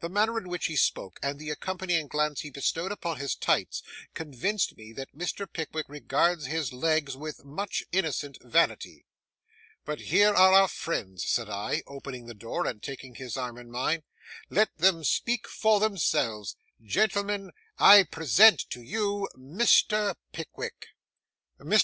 [0.00, 3.84] The manner in which he spoke, and the accompanying glance he bestowed upon his tights,
[4.14, 5.46] convince me that Mr.
[5.46, 9.06] Pickwick regards his legs with much innocent vanity.
[9.84, 13.70] 'But here are our friends,' said I, opening the door and taking his arm in
[13.70, 14.02] mine;
[14.48, 20.16] 'let them speak for themselves.—Gentlemen, I present to you Mr.
[20.32, 20.88] Pickwick.'
[21.60, 21.78] Mr.